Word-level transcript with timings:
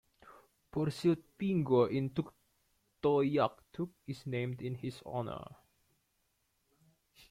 Porsild 0.71 1.21
Pingo 1.37 1.85
in 1.85 2.09
Tuktoyaktuk 2.15 3.91
is 4.07 4.25
named 4.25 4.59
in 4.63 4.73
his 4.73 4.99
honor. 5.05 5.45